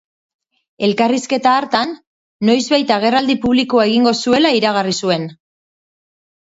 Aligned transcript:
Elkarrizketa 0.87 1.51
hartan, 1.57 1.93
noizbait 2.51 2.95
agerraldi 2.97 3.39
publikoa 3.47 3.87
egingo 3.93 4.19
zuela 4.25 4.55
iragarri 4.63 5.01
zuen. 5.07 5.33